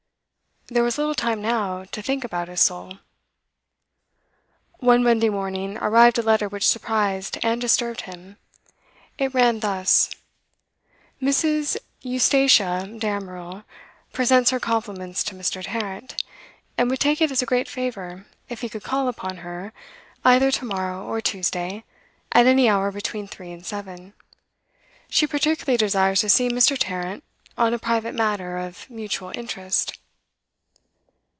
[0.67, 2.99] There was little time, now, to think about his soul.
[4.79, 8.37] One Monday morning arrived a letter which surprised and disturbed him.
[9.17, 10.11] It ran thus:
[11.21, 11.75] 'Mrs.
[11.99, 13.65] Eustace Damerel
[14.13, 15.61] presents her compliments to Mr.
[15.61, 16.23] Tarrant,
[16.77, 19.73] and would take it as a great favour if he could call upon her,
[20.23, 21.83] either to morrow or Tuesday,
[22.31, 24.13] at any hour between three and seven.
[25.09, 26.77] She particularly desires to see Mr.
[26.79, 27.25] Tarrant
[27.57, 29.97] on a private matter of mutual interest.